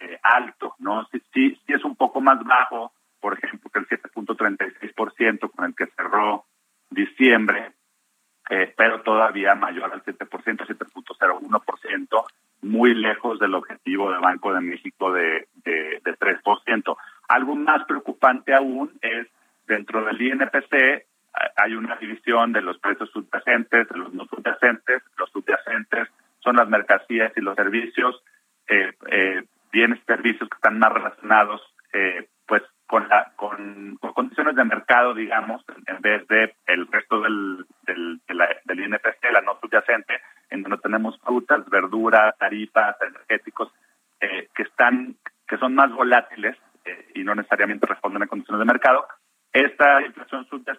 [0.00, 1.06] eh, alto, ¿no?
[1.06, 5.86] Sí, sí, es un poco más bajo, por ejemplo, que el 7.36% con el que
[5.96, 6.44] cerró
[6.90, 7.72] diciembre,
[8.50, 12.24] eh, pero todavía mayor al 7%, 7.01%,
[12.62, 16.96] muy lejos del objetivo del Banco de México de, de, de 3%.
[17.28, 19.26] Algo más preocupante aún es,
[19.66, 21.06] dentro del INPC,
[21.56, 25.02] hay una división de los precios subyacentes, de los no subyacentes.
[25.18, 26.08] Los subyacentes
[26.40, 28.22] son las mercancías y los servicios,
[28.68, 31.60] eh, eh, bienes y servicios que están más relacionados
[31.92, 37.20] eh, pues con, la, con, con, condiciones de mercado, digamos, en vez de el resto
[37.20, 40.20] del, del, de la, INPC, la no subyacente,
[40.50, 43.72] en donde tenemos frutas, verduras, tarifas, energéticos,
[44.20, 45.16] eh, que están
[45.46, 49.06] que son más volátiles eh, y no necesariamente responden a condiciones de mercado,
[49.52, 50.00] esta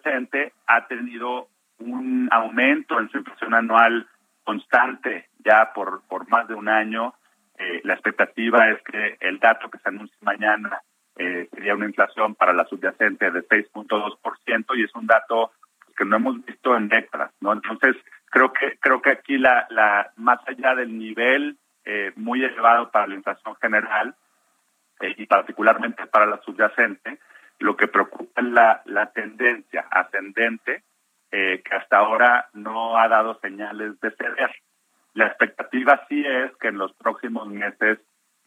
[0.06, 4.06] subyacente ha tenido un aumento en su inflación anual
[4.44, 7.14] constante ya por, por más de un año.
[7.58, 10.80] Eh, la expectativa es que el dato que se anuncie mañana
[11.16, 15.52] eh, sería una inflación para la subyacente de 6.2% y es un dato
[15.96, 17.54] que no hemos visto en décadas, ¿no?
[17.54, 22.90] Entonces, creo que creo que aquí la, la más allá del nivel eh, muy elevado
[22.90, 24.14] para la inflación general
[25.00, 27.18] eh, y particularmente para la subyacente,
[27.58, 30.82] lo que preocupa es la, la tendencia ascendente
[31.30, 34.50] eh, que hasta ahora no ha dado señales de ceder.
[35.14, 37.98] La expectativa sí es que en los próximos meses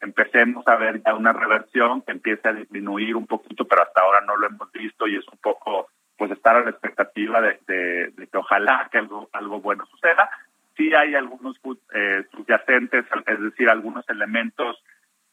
[0.01, 4.22] empecemos a ver ya una reversión que empiece a disminuir un poquito, pero hasta ahora
[4.22, 8.12] no lo hemos visto y es un poco pues estar a la expectativa de, de,
[8.12, 10.30] de que ojalá que algo, algo bueno suceda.
[10.76, 11.57] sí hay algunos
[11.93, 14.82] eh, subyacentes, es decir, algunos elementos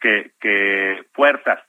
[0.01, 1.61] que, que fuerzas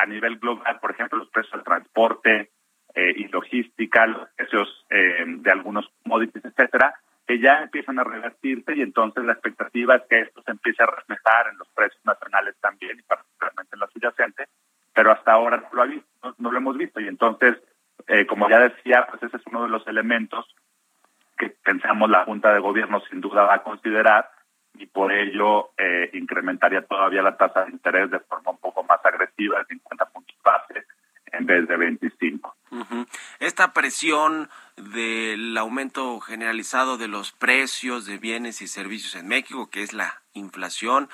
[0.00, 2.50] a nivel global, por ejemplo, los precios del transporte
[2.94, 6.94] eh, y logística, los precios eh, de algunos commodities, etcétera,
[7.26, 10.86] que ya empiezan a revertirse y entonces la expectativa es que esto se empiece a
[10.86, 14.48] reflejar en los precios nacionales también y particularmente en la subyacente,
[14.92, 17.56] pero hasta ahora no lo, ha visto, no, lo hemos visto y entonces,
[18.08, 20.46] eh, como ya decía, pues ese es uno de los elementos
[21.38, 24.28] que pensamos la Junta de Gobierno sin duda va a considerar
[24.74, 28.49] y por ello eh, incrementaría todavía la tasa de interés de forma
[29.48, 30.86] de 50 puntos base
[31.32, 32.56] en vez de 25.
[33.38, 39.82] Esta presión del aumento generalizado de los precios de bienes y servicios en México, que
[39.82, 41.08] es la inflación,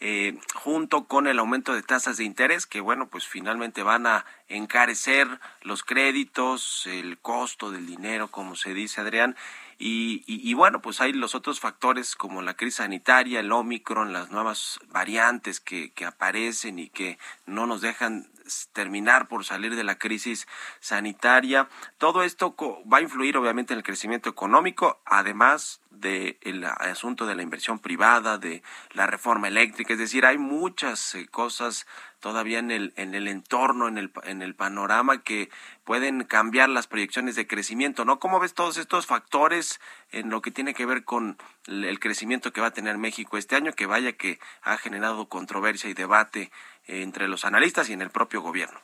[0.00, 4.24] eh, junto con el aumento de tasas de interés, que bueno, pues finalmente van a
[4.48, 5.28] encarecer
[5.62, 9.36] los créditos, el costo del dinero, como se dice Adrián,
[9.84, 14.30] y, y, bueno, pues hay los otros factores como la crisis sanitaria, el Omicron, las
[14.30, 18.30] nuevas variantes que, que aparecen y que no nos dejan
[18.72, 20.46] terminar por salir de la crisis
[20.78, 21.68] sanitaria.
[21.98, 22.54] Todo esto
[22.92, 28.38] va a influir obviamente en el crecimiento económico, además del asunto de la inversión privada,
[28.38, 28.62] de
[28.92, 31.86] la reforma eléctrica, es decir, hay muchas eh, cosas
[32.22, 35.50] todavía en el, en el entorno, en el, en el panorama que
[35.84, 38.20] pueden cambiar las proyecciones de crecimiento, ¿no?
[38.20, 39.80] ¿Cómo ves todos estos factores
[40.12, 43.56] en lo que tiene que ver con el crecimiento que va a tener México este
[43.56, 46.52] año, que vaya que ha generado controversia y debate
[46.86, 48.78] entre los analistas y en el propio gobierno.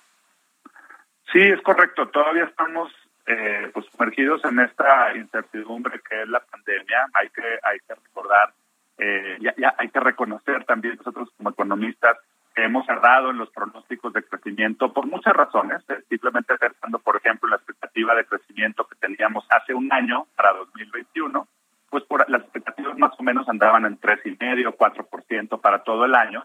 [1.32, 2.08] Sí, es correcto.
[2.08, 2.92] Todavía estamos
[3.26, 7.06] eh, pues sumergidos en esta incertidumbre que es la pandemia.
[7.14, 8.52] Hay que hay que recordar,
[8.98, 12.18] eh, ya, ya hay que reconocer también nosotros como economistas
[12.64, 15.82] hemos cerrado en los pronósticos de crecimiento por muchas razones.
[15.88, 20.52] Eh, simplemente pensando, por ejemplo, la expectativa de crecimiento que teníamos hace un año para
[20.54, 21.46] 2021,
[21.90, 25.58] pues por, las expectativas más o menos andaban en tres y medio, cuatro por ciento
[25.60, 26.44] para todo el año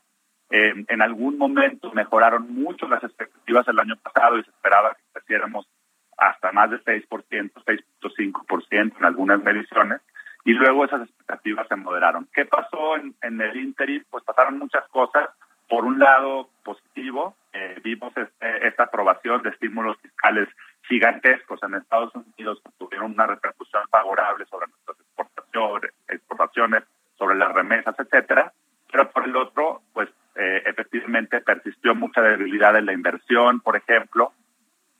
[0.53, 5.01] eh, en algún momento mejoraron mucho las expectativas el año pasado y se esperaba que
[5.11, 5.67] creciéramos
[6.15, 10.01] hasta más de 6%, 6.5% en algunas mediciones,
[10.45, 12.27] y luego esas expectativas se moderaron.
[12.31, 14.03] ¿Qué pasó en, en el interim?
[14.11, 15.29] Pues pasaron muchas cosas.
[15.73, 20.47] Por un lado, positivo, eh, vimos este, esta aprobación de estímulos fiscales
[20.83, 26.83] gigantescos en Estados Unidos que tuvieron una repercusión favorable sobre nuestras exportaciones, exportaciones
[27.17, 28.53] sobre las remesas, etcétera.
[28.91, 34.31] Pero por el otro, pues eh, efectivamente persistió mucha debilidad en la inversión, por ejemplo,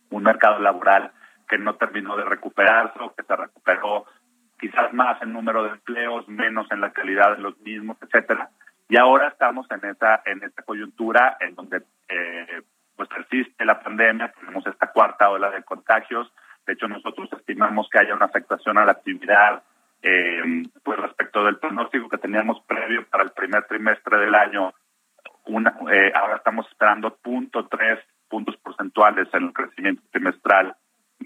[0.10, 1.12] un mercado laboral
[1.48, 4.06] que no terminó de recuperarse o que se recuperó
[4.60, 8.50] quizás más en número de empleos, menos en la calidad de los mismos, etcétera.
[8.94, 12.62] Y ahora estamos en esa en esta coyuntura en donde eh,
[12.96, 16.32] pues persiste la pandemia, tenemos esta cuarta ola de contagios.
[16.64, 19.64] De hecho, nosotros estimamos que haya una afectación a la actividad
[20.04, 20.44] eh,
[20.84, 24.76] pues respecto del pronóstico que teníamos previo para el primer trimestre del año
[25.46, 27.98] una, eh, ahora estamos esperando punto tres
[28.30, 30.76] puntos porcentuales en el crecimiento trimestral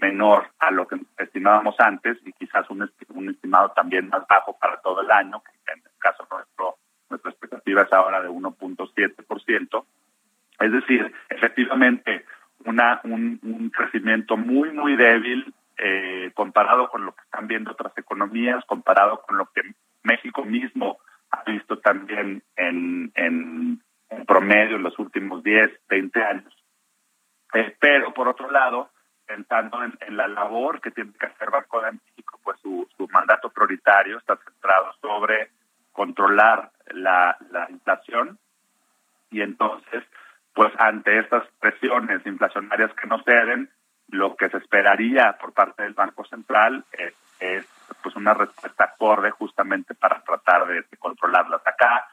[0.00, 4.80] menor a lo que estimábamos antes y quizás un, un estimado también más bajo para
[4.80, 6.78] todo el año, en el caso nuestro,
[7.76, 9.84] es ahora de 1.7%.
[10.60, 12.24] Es decir, efectivamente,
[12.64, 18.64] un, un crecimiento muy, muy débil eh, comparado con lo que están viendo otras economías,
[18.66, 19.62] comparado con lo que
[20.02, 20.98] México mismo
[21.30, 26.54] ha visto también en, en en promedio en los últimos 10, 20 años.
[27.54, 28.90] Eh, pero, por otro lado,
[29.26, 33.50] pensando en, la labor que tiene que hacer Banco de México, pues su, su mandato
[33.50, 35.50] prioritario está centrado sobre
[35.92, 38.38] controlar la, la inflación
[39.30, 40.04] y entonces,
[40.54, 43.70] pues ante estas presiones inflacionarias que no ceden,
[44.08, 47.66] lo que se esperaría por parte del Banco Central es, es
[48.02, 51.60] pues una respuesta acorde justamente para tratar de, de controlarlas.
[51.66, 52.08] Acá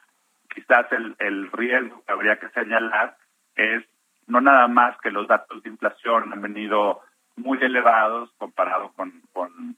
[0.54, 3.16] quizás el, el riesgo que habría que señalar
[3.54, 3.84] es
[4.26, 7.00] no nada más que los datos de inflación han venido
[7.36, 9.76] muy elevados comparado con, con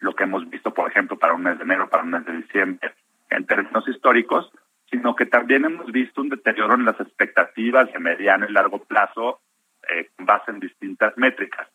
[0.00, 2.32] lo que hemos visto, por ejemplo, para un mes de enero, para un mes de
[2.32, 2.92] diciembre,
[3.36, 4.50] en términos históricos,
[4.90, 9.40] sino que también hemos visto un deterioro en las expectativas de mediano y largo plazo
[9.88, 11.68] eh, base en distintas métricas.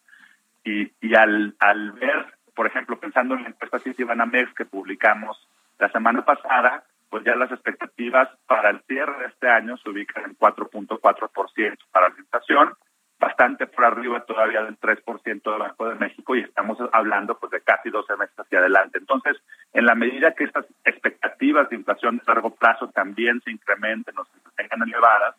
[0.63, 5.47] Y, y al, al ver, por ejemplo, pensando en la encuesta Citibanamex que publicamos
[5.79, 10.25] la semana pasada, pues ya las expectativas para el cierre de este año se ubican
[10.25, 12.73] en 4.4% para la inflación,
[13.19, 17.61] bastante por arriba todavía del 3% del Banco de México y estamos hablando pues de
[17.61, 18.99] casi 12 meses hacia adelante.
[18.99, 19.37] Entonces,
[19.73, 24.25] en la medida que estas expectativas de inflación de largo plazo también se incrementen o
[24.25, 25.35] se tengan elevadas,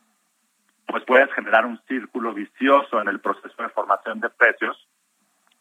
[0.86, 4.88] pues puedes generar un círculo vicioso en el proceso de formación de precios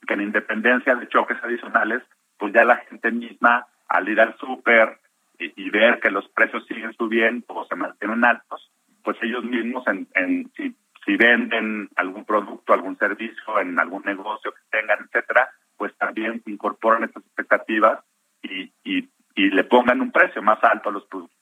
[0.08, 2.02] que en independencia de choques adicionales,
[2.38, 5.00] pues ya la gente misma al ir al súper
[5.38, 8.72] y, y ver que los precios siguen subiendo o se mantienen altos,
[9.04, 10.76] pues ellos mismos en, en si,
[11.08, 17.06] si venden algún producto, algún servicio en algún negocio que tengan, etcétera, pues también incorporan
[17.06, 18.04] estas expectativas
[18.42, 21.38] y, y, y le pongan un precio más alto a los productos.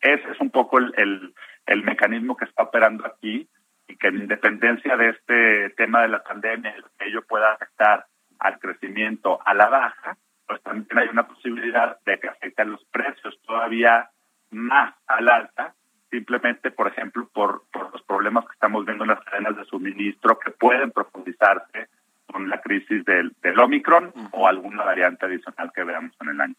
[0.00, 1.34] Ese es un poco el,
[1.66, 3.48] el, mecanismo que está operando aquí
[3.88, 8.06] y que en independencia de este tema de la pandemia, ello pueda afectar
[8.38, 10.16] al crecimiento a la baja,
[10.46, 14.10] pues también hay una posibilidad de que afecten los precios todavía
[14.50, 15.74] más al alta,
[16.10, 20.38] simplemente, por ejemplo, por, por los problemas que estamos viendo en las cadenas de suministro
[20.38, 21.88] que pueden profundizarse
[22.32, 26.54] con la crisis del, del Omicron o alguna variante adicional que veamos en el año.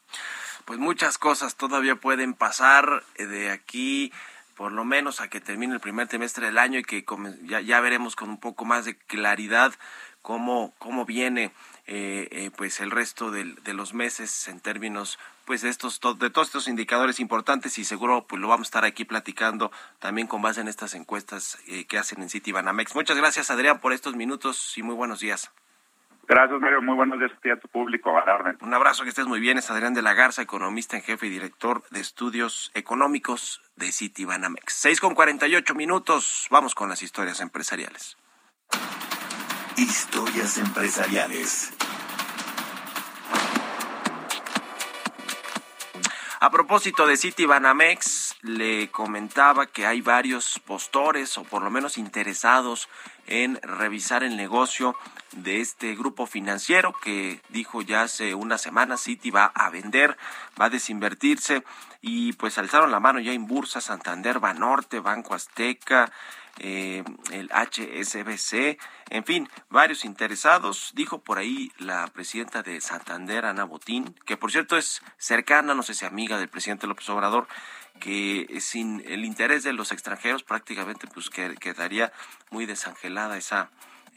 [0.65, 4.11] Pues muchas cosas todavía pueden pasar eh, de aquí
[4.55, 7.05] por lo menos a que termine el primer trimestre del año y que
[7.43, 9.71] ya, ya veremos con un poco más de claridad
[10.23, 11.51] cómo, cómo viene
[11.85, 16.29] eh, eh, pues el resto del, de los meses en términos pues de estos de
[16.29, 20.41] todos estos indicadores importantes y seguro pues lo vamos a estar aquí platicando también con
[20.41, 22.93] base en estas encuestas eh, que hacen en City Banamex.
[22.93, 25.51] Muchas gracias Adrián por estos minutos y muy buenos días.
[26.27, 26.81] Gracias, Mario.
[26.81, 28.17] Muy buenos días a tu público.
[28.17, 28.57] A la orden.
[28.59, 29.57] Un abrazo, que estés muy bien.
[29.57, 34.25] Es Adrián de la Garza, economista en jefe y director de estudios económicos de City
[34.25, 34.73] Banamex.
[34.73, 36.47] 6 con 48 minutos.
[36.51, 38.17] Vamos con las historias empresariales.
[39.77, 41.76] Historias empresariales.
[46.39, 51.97] A propósito de City Banamex, le comentaba que hay varios postores o por lo menos
[51.97, 52.89] interesados
[53.25, 54.95] en revisar el negocio
[55.31, 60.15] de este grupo financiero que dijo ya hace una semana City va a vender,
[60.61, 61.63] va a desinvertirse
[62.01, 66.11] y pues alzaron la mano ya en Bursa, Santander, Banorte, Banco Azteca,
[66.59, 68.79] eh, el HSBC,
[69.09, 70.91] en fin, varios interesados.
[70.93, 75.83] Dijo por ahí la presidenta de Santander, Ana Botín, que por cierto es cercana, no
[75.83, 77.47] sé si amiga del presidente López Obrador,
[77.99, 82.11] que sin el interés de los extranjeros prácticamente pues quedaría
[82.51, 83.69] muy desangelada esa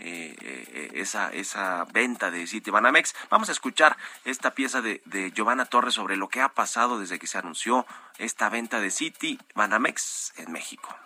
[0.03, 3.15] eh, eh, esa, esa venta de City Banamex.
[3.29, 7.19] Vamos a escuchar esta pieza de, de Giovanna Torres sobre lo que ha pasado desde
[7.19, 7.87] que se anunció
[8.17, 10.97] esta venta de City Banamex en México.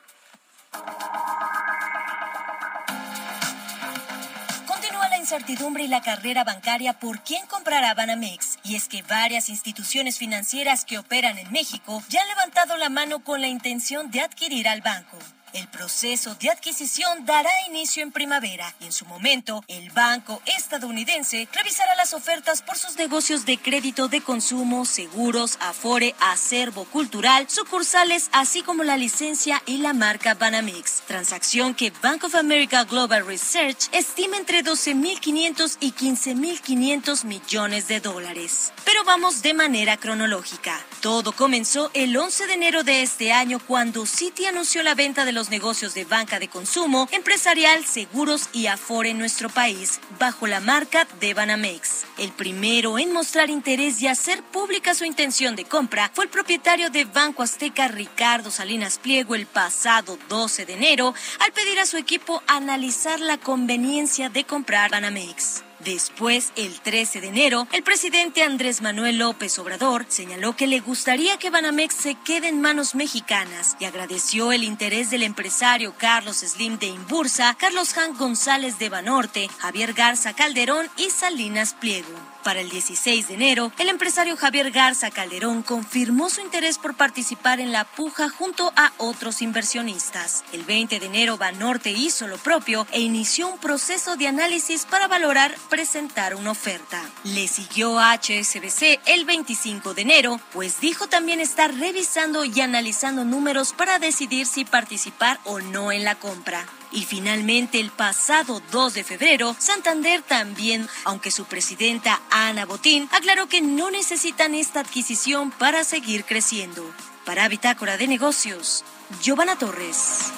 [4.66, 8.58] Continúa la incertidumbre y la carrera bancaria por quién comprará Banamex.
[8.64, 13.20] Y es que varias instituciones financieras que operan en México ya han levantado la mano
[13.20, 15.18] con la intención de adquirir al banco.
[15.54, 21.46] El proceso de adquisición dará inicio en primavera y en su momento el banco estadounidense
[21.52, 28.30] revisará las ofertas por sus negocios de crédito de consumo, seguros, afore, acervo cultural, sucursales,
[28.32, 31.02] así como la licencia y la marca Banamex.
[31.06, 38.72] Transacción que Bank of America Global Research estima entre 12.500 y 15.500 millones de dólares.
[38.84, 40.84] Pero vamos de manera cronológica.
[41.00, 45.30] Todo comenzó el 11 de enero de este año cuando Citi anunció la venta de
[45.30, 50.60] los negocios de banca de consumo, empresarial, seguros y afore en nuestro país, bajo la
[50.60, 52.04] marca de Banamex.
[52.18, 56.90] El primero en mostrar interés y hacer pública su intención de compra fue el propietario
[56.90, 61.96] de Banco Azteca, Ricardo Salinas Pliego, el pasado 12 de enero, al pedir a su
[61.96, 65.62] equipo analizar la conveniencia de comprar Banamex.
[65.84, 71.36] Después, el 13 de enero, el presidente Andrés Manuel López Obrador señaló que le gustaría
[71.36, 76.78] que Banamex se quede en manos mexicanas y agradeció el interés del empresario Carlos Slim
[76.78, 82.33] de Imbursa, Carlos Jan González de Banorte, Javier Garza Calderón y Salinas Pliego.
[82.44, 87.58] Para el 16 de enero, el empresario Javier Garza Calderón confirmó su interés por participar
[87.58, 90.44] en la puja junto a otros inversionistas.
[90.52, 95.08] El 20 de enero, Banorte hizo lo propio e inició un proceso de análisis para
[95.08, 97.02] valorar presentar una oferta.
[97.24, 103.72] Le siguió HSBC el 25 de enero, pues dijo también estar revisando y analizando números
[103.72, 106.66] para decidir si participar o no en la compra.
[106.94, 113.48] Y finalmente, el pasado 2 de febrero, Santander también, aunque su presidenta Ana Botín aclaró
[113.48, 116.88] que no necesitan esta adquisición para seguir creciendo.
[117.24, 118.84] Para Bitácora de Negocios,
[119.20, 120.30] Giovanna Torres.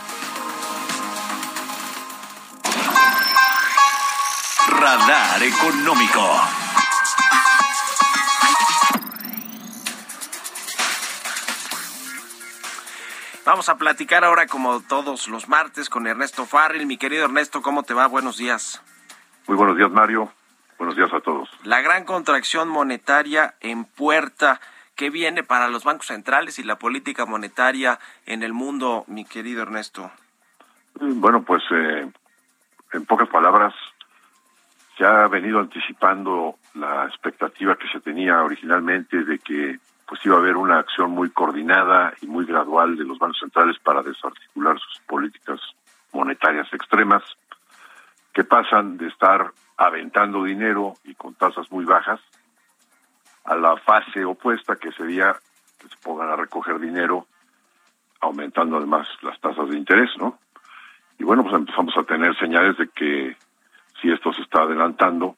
[4.67, 6.66] Radar Económico.
[13.47, 16.85] Vamos a platicar ahora como todos los martes con Ernesto Farril.
[16.85, 18.09] Mi querido Ernesto, ¿cómo te va?
[18.09, 18.83] Buenos días.
[19.47, 20.33] Muy buenos días, Mario.
[20.79, 21.49] Buenos días a todos.
[21.63, 24.61] La gran contracción monetaria en puerta
[24.97, 29.63] que viene para los bancos centrales y la política monetaria en el mundo, mi querido
[29.63, 30.11] Ernesto.
[30.99, 32.11] Bueno, pues eh,
[32.95, 33.73] en pocas palabras,
[34.99, 40.39] se ha venido anticipando la expectativa que se tenía originalmente de que pues iba a
[40.39, 45.01] haber una acción muy coordinada y muy gradual de los bancos centrales para desarticular sus
[45.07, 45.61] políticas
[46.13, 47.23] monetarias extremas,
[48.33, 52.21] que pasan de estar aventando dinero y con tasas muy bajas
[53.45, 55.37] a la fase opuesta que sería
[55.79, 57.27] que se pongan a recoger dinero
[58.21, 60.39] aumentando además las tasas de interés, ¿no?
[61.19, 63.37] Y bueno, pues empezamos a tener señales de que
[64.01, 65.37] si esto se está adelantando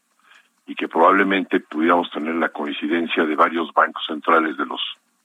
[0.69, 4.81] y que probablemente pudiéramos tener la coincidencia de varios bancos centrales de los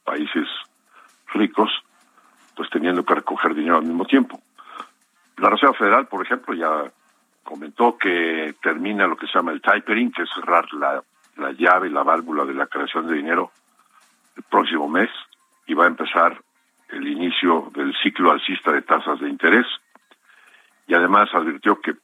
[0.05, 0.47] países
[1.33, 1.69] ricos,
[2.55, 4.39] pues teniendo que recoger dinero al mismo tiempo.
[5.37, 6.89] La Reserva Federal, por ejemplo, ya
[7.43, 11.03] comentó que termina lo que se llama el tapering, que es cerrar la,
[11.35, 13.51] la llave, la válvula de la creación de dinero
[14.37, 15.09] el próximo mes
[15.67, 16.41] y va a empezar
[16.87, 19.65] el inicio del ciclo alcista de tasas de interés
[20.87, 21.95] y además advirtió que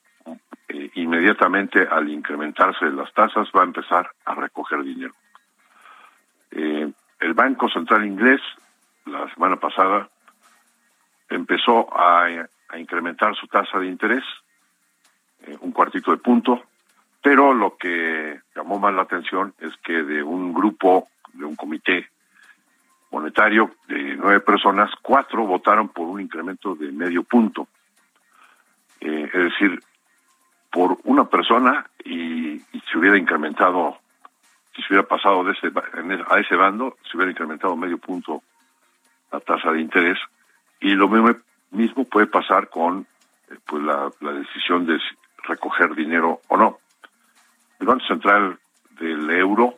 [0.95, 5.13] inmediatamente al incrementarse las tasas va a empezar a recoger dinero.
[6.51, 8.41] Eh, el Banco Central Inglés
[9.05, 10.09] la semana pasada
[11.29, 12.25] empezó a,
[12.69, 14.23] a incrementar su tasa de interés
[15.45, 16.63] eh, un cuartito de punto,
[17.21, 22.09] pero lo que llamó más la atención es que de un grupo, de un comité
[23.11, 27.67] monetario de nueve personas, cuatro votaron por un incremento de medio punto.
[29.01, 29.79] Eh, es decir,
[30.71, 33.97] por una persona y, y se hubiera incrementado,
[34.75, 35.71] si se hubiera pasado de ese,
[36.29, 38.43] a ese bando, se hubiera incrementado medio punto
[39.31, 40.17] la tasa de interés
[40.79, 41.35] y lo mismo,
[41.71, 43.05] mismo puede pasar con
[43.49, 44.99] eh, pues la, la decisión de
[45.43, 46.79] recoger dinero o no.
[47.79, 48.59] El Banco Central
[48.99, 49.75] del Euro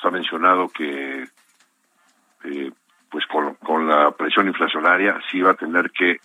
[0.00, 1.26] se ha mencionado que
[2.44, 2.72] eh,
[3.10, 6.18] pues con, con la presión inflacionaria sí va a tener que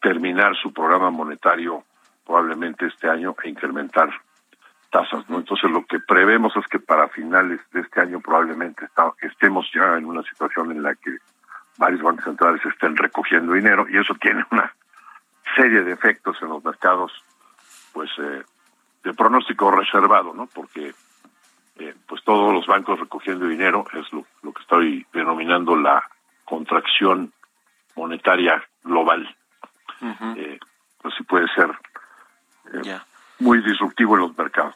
[0.00, 1.84] terminar su programa monetario
[2.28, 4.10] probablemente este año e incrementar
[4.90, 5.38] tasas, ¿no?
[5.38, 9.96] Entonces lo que prevemos es que para finales de este año probablemente está, estemos ya
[9.96, 11.16] en una situación en la que
[11.78, 14.72] varios bancos centrales estén recogiendo dinero y eso tiene una
[15.56, 17.12] serie de efectos en los mercados,
[17.94, 18.42] pues eh,
[19.04, 20.46] de pronóstico reservado, ¿no?
[20.48, 20.92] Porque
[21.78, 26.04] eh, pues todos los bancos recogiendo dinero es lo, lo que estoy denominando la
[26.44, 27.32] contracción
[27.96, 29.34] monetaria global.
[30.36, 30.58] eh,
[31.00, 31.70] pues sí puede ser
[32.82, 33.06] Ya.
[33.38, 34.74] muy disruptivo en los mercados.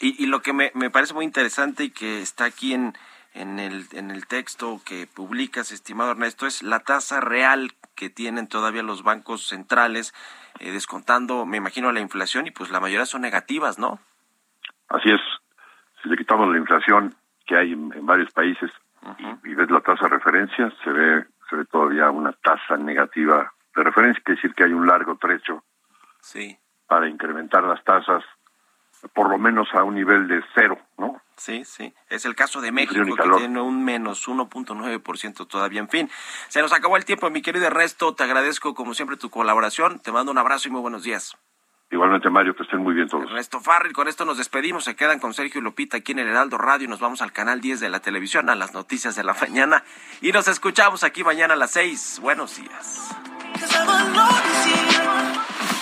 [0.00, 2.94] y, y lo que me, me parece muy interesante y que está aquí en,
[3.34, 8.46] en, el, en el texto que publicas, estimado Ernesto, es la tasa real que tienen
[8.48, 10.14] todavía los bancos centrales,
[10.60, 14.00] eh, descontando, me imagino, la inflación, y pues la mayoría son negativas, ¿no?
[14.88, 15.20] Así es,
[16.02, 17.14] si le quitamos la inflación
[17.46, 18.70] que hay en, en varios países
[19.18, 23.52] y, y ves la tasa de referencia, se ve, se ve todavía una tasa negativa
[23.74, 25.64] de referencia, quiere decir que hay un largo trecho
[26.20, 26.56] Sí,
[26.92, 28.22] para incrementar las tasas
[29.14, 31.22] por lo menos a un nivel de cero, ¿no?
[31.38, 31.94] sí, sí.
[32.10, 35.80] Es el caso de México, que tiene un menos 1.9% todavía.
[35.80, 36.10] En fin,
[36.48, 38.14] se nos acabó el tiempo, mi querido Ernesto.
[38.14, 40.00] Te agradezco, como siempre, tu colaboración.
[40.00, 41.34] Te mando un abrazo y muy buenos días.
[41.90, 43.24] Igualmente, Mario, que estén muy bien todos.
[43.24, 44.84] Ernesto Farril, con esto nos despedimos.
[44.84, 46.88] Se quedan con Sergio y Lupita aquí en el Heraldo Radio.
[46.88, 49.82] Nos vamos al canal 10 de la televisión, a las noticias de la mañana.
[50.20, 52.20] Y nos escuchamos aquí mañana a las 6.
[52.20, 53.16] Buenos días.